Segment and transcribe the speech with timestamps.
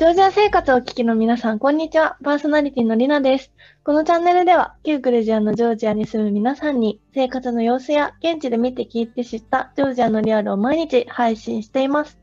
[0.00, 2.16] ジョージア生活をお聞きの皆さん、こんにちは。
[2.24, 3.52] パーソナリティのりなです。
[3.84, 12.18] このチャンネルでは、旧クレジアのジョージアに住む皆さんに、生活の様子や現地で見て聞いて知ったジョージアのリアルを毎日配信しています。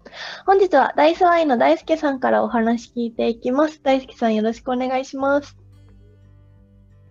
[0.47, 3.79] 本日は、ダイスワインの大輔さんからお話聞いていきます。
[3.83, 5.55] 大輔さん、よろしくお願いします。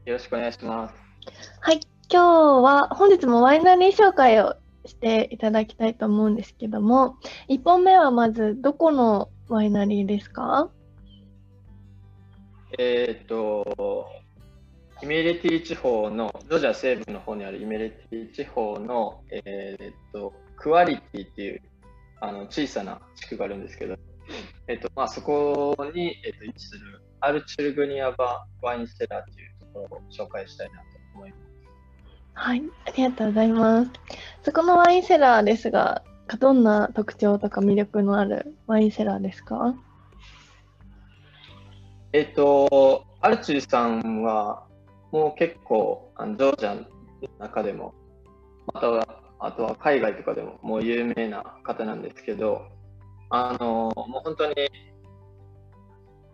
[0.05, 0.95] よろしくお願いします。
[1.61, 1.81] はい。
[2.11, 2.23] 今
[2.61, 10.71] 日は、本日もワイナリー紹介をしていただきたいと思うんですけども、1本目はまず、どこのワイナリーですか？
[12.79, 14.07] えっ、と、
[15.03, 21.63] イメレティ地方の、ジョージア西部の方にあるイメレティ地方の、えっ、と、クワリティっていう
[22.21, 23.97] あの小さな地区があるんですけど、
[24.67, 30.85] えっ、と、まあ、そこに、えっと位置するアルチュルグニアバワインセラーというところを紹介したいなと
[31.15, 31.43] 思います。
[32.35, 33.91] はい、ありがとうございます。
[34.43, 36.03] そこのワインセラーですが、
[36.39, 39.75] どんな特徴とか魅力のあるワインセラーですか？
[42.13, 44.67] えっと、アルチューさんは、
[45.13, 46.85] もう結構、あのジョージアの
[47.39, 47.95] 中でも、
[48.73, 52.63] または、あとは海外とかでももう有名な方なんですけど、
[53.29, 54.55] あの、もう本当に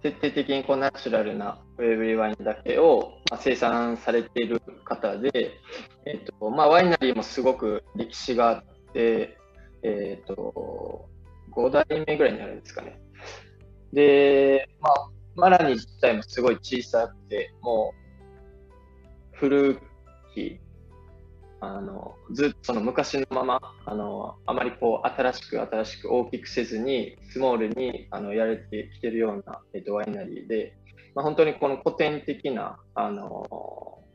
[0.03, 5.53] 徹底的にこうナチュラルなウェブリーワインだけを、まあ、生産されている方で、
[6.07, 9.37] えっとまあ、ワイナリーもすごく歴史があって、
[9.83, 11.09] えっ、ー、と、
[11.53, 13.01] 5代目ぐらいになるんですかね。
[13.93, 17.95] で、まあ、マラニ自体もすごい小さくて、も
[19.33, 19.79] う、古
[20.35, 20.61] き、
[21.61, 30.77] あの、ずっとその昔のまま、あの、あまりこう、新しく新しく大きくせずに、スモールに、あの、やれてきてるような、えっ、ー、と、ワイナリーで、
[31.15, 33.47] まあ、本当にこの古典的な、あの、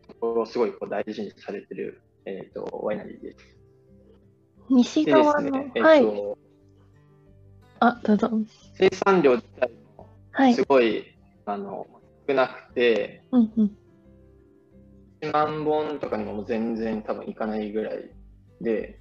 [0.07, 3.56] ところをすごいこう大事にされてる、えっ、ー、と、ワイナリーです。
[4.69, 6.37] 西側の、ねえー、はい。
[7.79, 8.31] あ、どうぞ。
[8.75, 10.07] 生産量自体も
[10.53, 11.05] すごい、はい、
[11.45, 11.87] あの
[12.27, 13.77] 少なくて、うんうん、
[15.21, 18.11] 1万本とかにも全然多分いかないぐらい
[18.61, 18.99] で、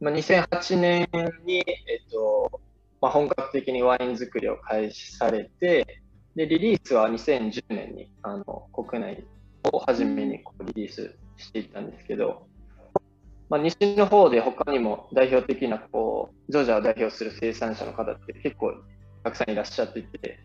[0.00, 1.08] まあ、2008年
[1.44, 1.62] に、え
[2.06, 2.60] っと
[3.00, 6.02] まあ、本格的にワイン作りを開始されて、
[6.36, 9.24] でリリースは2010年にあの国内
[9.72, 12.46] を初めにこうリリースしていったんですけど、
[13.50, 18.72] まあ、西の方で他にも代表的なこうジョージアを代表する生産者の方って結構
[19.24, 20.38] たくさんいらっしゃっていて。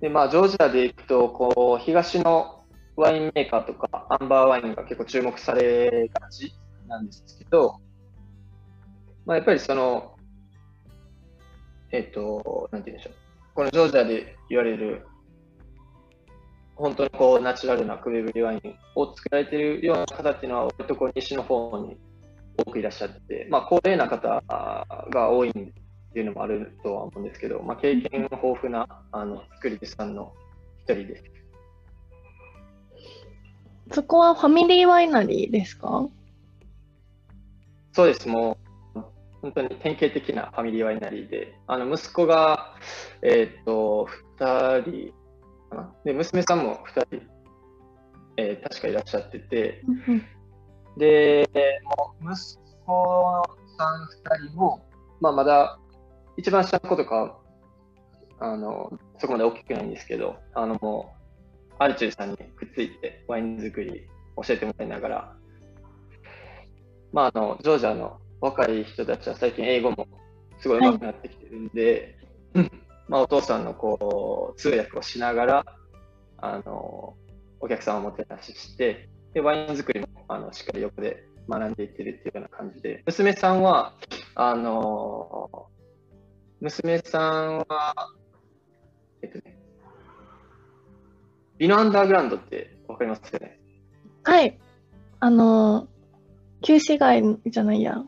[0.00, 2.62] で、まあ、ジョージアでいくとこう東の
[2.94, 6.54] ワインメーカーとかアンバーワインが結構注目されがち
[6.86, 7.80] なんですけど、
[9.26, 10.14] まあ、やっぱりその
[11.90, 13.14] えっ、となんて言うんでしょう。
[13.54, 15.07] このジョージアで言われる
[16.78, 18.60] 本当にこうナチュラルなクベブリワイン
[18.94, 21.98] を作られているような方っていうのは、割とこう西の方に
[22.56, 24.42] 多くいらっしゃって、まあ、高齢な方
[25.10, 30.32] が多いっていうのもあるとは思うんですけど、まあ、経験豊富なあの作り手さんの
[30.84, 31.24] 一人です。
[33.92, 36.08] そこはファミリーワイナリーですか？
[37.92, 38.56] そうです、も
[38.94, 39.00] う
[39.42, 42.74] 本当に典型的なファミリーワイナリーで、あの息子が、
[43.22, 44.06] えー、っと
[44.38, 45.14] 2人
[45.68, 45.94] かな。
[46.04, 47.22] で、娘さんも2人、
[48.36, 49.82] えー、確かいらっしゃってて、
[50.96, 51.48] で、
[51.84, 52.56] もう息
[52.86, 53.42] 子
[53.76, 54.84] さん2人も、
[55.20, 55.78] まあ、まだ
[56.36, 57.38] 一番下の子とか、
[58.40, 61.14] あの、そこまで大きくないんですけど、あの、も
[61.70, 64.06] う、アルチューさんにくっついてワイン作り
[64.36, 65.36] 教えてもらいながら、
[67.12, 70.06] まあ、あの、ジョージアの若い人たちは最近英語も
[70.60, 72.16] すごい上手くなってきてるんで、
[72.54, 72.70] はい、
[73.08, 75.64] まあ、お父さんのこう通訳をしながら、
[76.38, 77.16] あの
[77.60, 83.94] お客さんをもてなしして、でワイン作りもあのしっかり横で学んでいってるっていうような感じで、娘さんは、
[84.34, 85.66] あの
[86.60, 87.94] 娘さんは、
[89.22, 89.58] えっとね、
[91.56, 93.58] ビノアンダーグラウンドってわかりますよね？
[94.24, 94.58] はい。
[95.20, 95.88] あの
[96.60, 98.04] 旧市街じゃないや。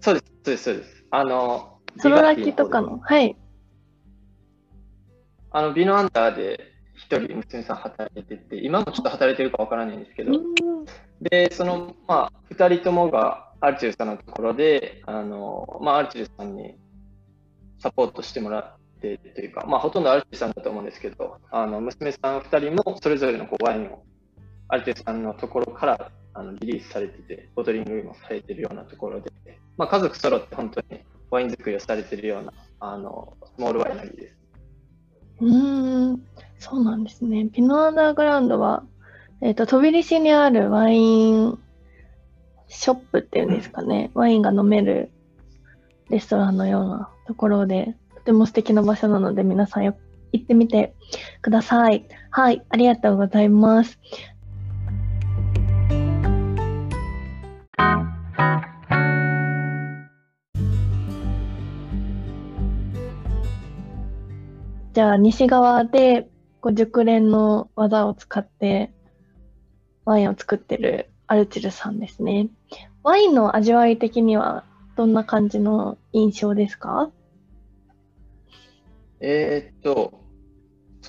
[0.00, 1.04] そうです、そうです、そうです。
[1.10, 3.36] あのそのラキとかの、はい。
[5.50, 10.32] あの、ビノアンダーで一人娘さん働いてて、今もちょっと働いてるかわからないんですけど、
[11.20, 16.76] で、その、まあ、二人ともがアルチューさんのところで、あの、まあ、アルチューさんに
[17.78, 24.04] サポートしてもらってというか、まあ、ほとんどアルチューさんだと思うんですけど、あの、娘さん二人もそれぞれのこうワインを
[24.68, 29.32] アルチューさんのところからあのリリースされてて、ボトリングもされてるようなところで、
[29.76, 34.36] まあ、家族揃って本当にワイン作りをされてるようなあのスモールワイナリーです。
[35.40, 36.22] うん、
[36.58, 37.46] そうなんですね。
[37.46, 38.84] ピノアンダーグラウンドは、
[39.40, 41.58] えっ、ー、と、飛び出しにあるワイン
[42.68, 45.10] ショップっていうんですかね、ワインが飲める
[46.10, 49.96] レストランのようなところで、とても素敵な場所なので皆さんよ
[50.32, 50.94] 行ってみて
[51.40, 52.06] ください。
[52.30, 53.98] はい、ありがとうございます。
[65.00, 66.28] じゃあ西側で
[66.60, 68.92] こう熟練の技を使って
[70.04, 72.50] ワインを作ってるアルチルさんですね。
[73.02, 74.66] ワインの味わい的には
[74.96, 77.10] どんな感じの印象ですか？
[79.20, 80.20] えー、っと、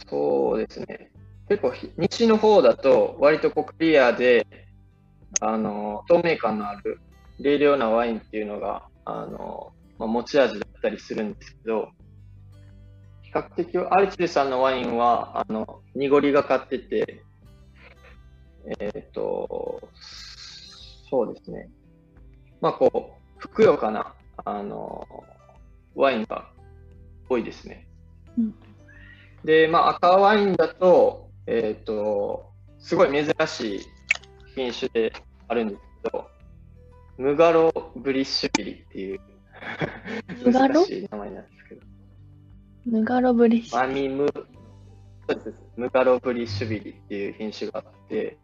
[0.08, 1.12] そうですね。
[1.50, 4.48] 結構西の方だと割とこうクリアで
[5.42, 7.02] あの透明感のある
[7.42, 11.90] 冷涼なワインっていうのがあの、まあ、持ち味だったりするんですけど
[13.32, 17.24] 較的アルチルさんのワインはあの濁りがかってて
[18.80, 19.82] えっ、ー、と
[21.10, 21.70] そうですね。
[22.62, 24.14] まあこうふくよかな
[24.46, 25.08] あの
[25.96, 26.50] ワインが
[27.28, 27.88] 多いですね。
[28.38, 28.56] うん。
[29.44, 33.80] で、まあ、赤ワインだと、えっ、ー、と、すごい珍しい
[34.56, 35.14] 品種で
[35.48, 36.28] あるんですけど、
[37.18, 39.20] ムガロブリッシュビリっていう
[40.52, 41.61] 難しい名前なんです
[42.86, 44.42] ムガロブリッシュマミム、そ
[45.30, 45.54] うです。
[45.76, 48.38] ムガロブリッシュビリっていう品種があって、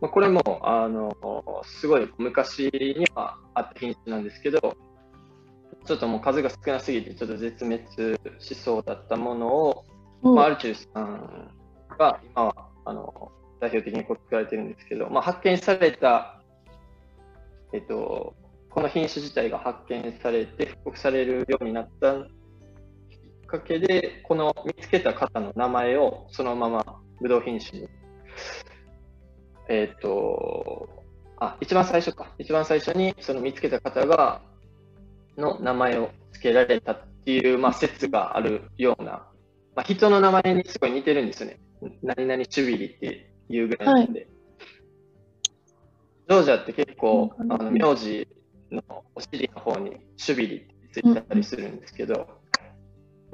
[0.00, 1.16] まあ、これも、あの、
[1.64, 4.76] すごい昔にはあった品種なんですけど、
[5.86, 7.84] ちょっともう数が少なすぎて、ちょっと絶滅
[8.38, 9.84] しそうだったものを、
[10.22, 11.50] うん、まあ、アルチューさん
[11.98, 16.42] が今はあの代表的に作られてるんですけど、まあ、発見された、
[17.72, 18.34] えっと、
[18.70, 22.14] この品種自体が発見されて、復刻されるようになった
[23.46, 27.88] かけで、この見つけた方の名前をそのままブドウ品種に、
[29.68, 30.88] えっと、
[31.38, 32.32] あ、一番最初か。
[32.38, 34.42] 一番最初にその見つけた方が
[35.36, 39.26] の名前を付けられたっていう、まあ、説があるような、
[39.74, 41.60] まあ、人の名前にすごい似てるんですよね。
[42.02, 44.20] 何々チュビリっていうぐらいなんで。
[44.20, 44.28] はい、
[46.28, 48.28] ジョージアって結構、あの名字
[48.70, 48.82] の
[49.14, 52.28] お尻の方にシュビリってついたりするんですけど、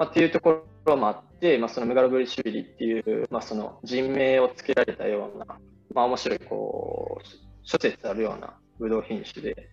[0.01, 5.45] まあ、っていうところもあって、まあ、そのムガロブリシュビリっていう、まあ、その人名を付けられたような、
[5.93, 7.27] まあ、面白いこう
[7.61, 9.69] 諸説あるようなブドウ品種で、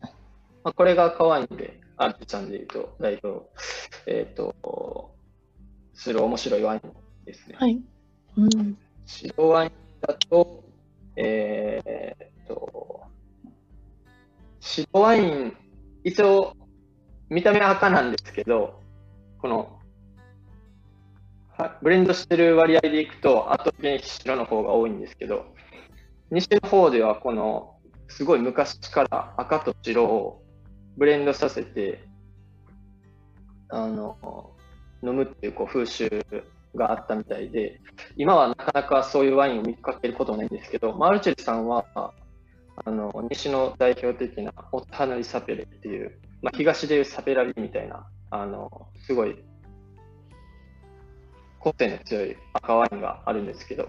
[0.00, 3.46] まあ、これが可愛いんで、アルピちゃんでいうと代表、
[4.06, 5.14] えっ、ー、と、
[5.92, 7.56] する面白いワインですね。
[7.58, 7.78] はい。
[8.38, 10.64] うん、白ワインだと、
[11.16, 13.02] えっ、ー、と、
[14.60, 15.56] 白ワイン、
[16.04, 16.56] 一応、
[17.28, 18.85] 見た目は赤なんですけど、
[19.40, 19.78] この、
[21.82, 25.46] ブレンドしてる割合でいくと、圧倒的に白の方が多いんですけど、
[26.30, 27.76] 西の方ではこの、
[28.08, 30.42] すごい昔から赤と白を
[30.96, 32.04] ブレンドさせて、
[33.68, 34.52] あの、
[35.02, 36.24] 飲むっていうこう風習
[36.74, 37.80] があったみたいで、
[38.16, 41.84] 今はなかなかそういうワインを見かけることないんですけど、マルチェルさんは、
[42.84, 49.44] あの、西の代表的なオッタナリサペレっていう、まあ、東でいうサペラビみたいな、あの、すごい、
[51.60, 53.88] 個性の強い赤ワインがあるんですけど、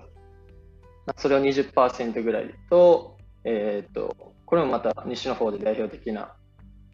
[1.15, 6.35] それを20%ぐらいと、えっ、と、これもまた西の方で代表的な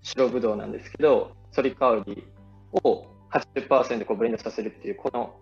[0.02, 2.28] 白ぶどうなんですけど、反り香り
[2.84, 5.36] を80%こうブレンドさせるっていう、この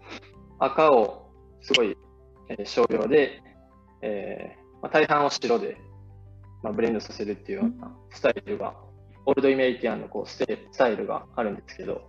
[0.59, 1.31] 赤を
[1.61, 1.97] すごい、
[2.49, 3.41] えー、少量で、
[4.01, 5.77] えーまあ、大半を白で、
[6.63, 8.75] まあ、ブレンドさせるっていうようなスタイルが、
[9.25, 10.45] オールドイメリティアンのこうス
[10.77, 12.01] タイルがあるんですけど、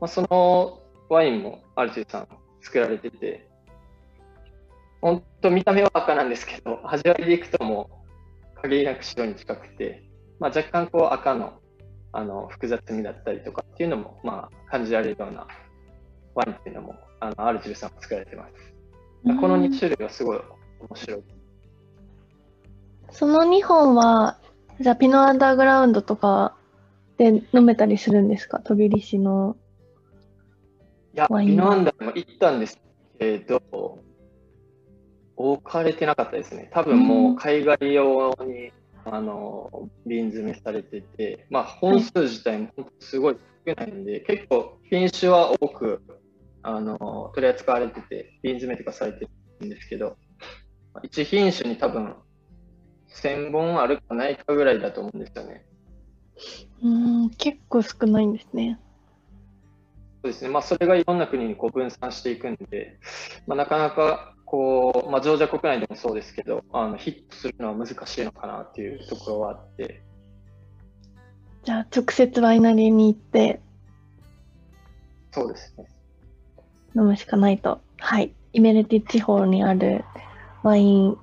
[0.00, 2.28] まあ、そのワインもアルチューさん
[2.60, 3.48] 作られてて、
[5.00, 7.90] 本当見た目は赤なんですけど、味わいでいくとも
[8.56, 10.04] う限りなく白に近くて、
[10.38, 11.60] まあ、若干こう赤の
[12.12, 15.46] あの複雑味だったりとかっていうのも、まあ、感じられるような
[16.34, 18.78] ワインっていうのもあの R13 作られてます。
[19.40, 21.22] この2種類はすごい面白い。
[23.10, 24.38] その2本は、
[24.80, 26.54] じゃあピノアンダーグラウンドとか
[27.16, 28.60] で飲めたりするんですか？
[28.60, 29.56] 飛び石の。
[31.14, 32.78] いや、ピノアンダーも行ったんです
[33.18, 33.98] けど、
[35.36, 36.70] 置かれてなかったですね。
[36.72, 38.72] 多分もう海外用に
[39.04, 42.70] あの瓶詰めされてて、まあ、本数自体も
[43.00, 46.02] すごい少ないんで、結構品種は多く
[46.62, 49.26] あの取り扱われてて、瓶詰めとかされて
[49.60, 50.16] るんですけど、
[51.02, 52.14] 1品種に多分
[53.08, 55.64] 1000本あるかないかぐらいだと思うんですよね。
[56.82, 58.78] うん結構少ないんですね。
[60.22, 62.98] そうですね、まあ、それがいろんな国にこう分散していくんで、
[63.46, 70.02] まあ、なかなかこう、まあ、ジョージア国内でもそうですけど、あのヒットするのは難しいのかなっていうところはあって。
[71.64, 73.60] じゃあ、直接ワイナリーに行って
[75.32, 75.86] そうですね。
[76.96, 77.80] 飲むしかないと。
[77.98, 78.32] はい。
[78.52, 80.04] イメレティ地方にある
[80.62, 81.16] ワイン、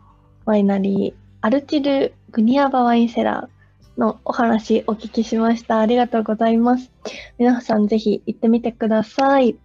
[0.46, 5.80] ワイナリー、アルチル・グニアバワインセラーのお話お聞きしました。
[5.80, 6.92] ありがとうございます。
[7.38, 9.56] 皆さんぜひ行ってみてください。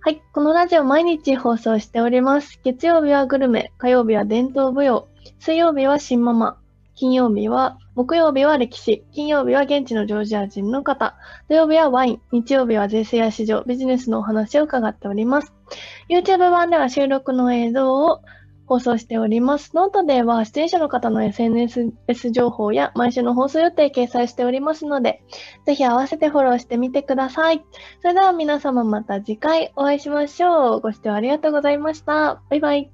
[0.00, 0.20] はい。
[0.32, 2.58] このラジオ毎日放送しております。
[2.64, 5.06] 月曜日はグルメ、火曜日は伝統舞踊、
[5.38, 6.58] 水曜日はシネマ、
[6.96, 11.14] 金曜日は、木曜日は歴史、金曜日は現地のジョージア人の方、
[11.48, 15.52] 土曜日はワイン、日曜日は税制や市場、ビジネスのお話を伺っております。
[16.08, 18.20] YouTube 版では収録の映像を
[18.70, 19.74] 放送しております。
[19.74, 25.24] ノートでは出演者の方の SNS 情報や毎週の放送予定掲載しておりますので、
[25.66, 27.64] ぜひ合わせてフォローしてみてください。
[28.00, 30.80] それでは皆様また次回お会いしましょう。
[30.80, 32.40] ご視聴ありがとうございました。
[32.48, 32.92] バイバイ。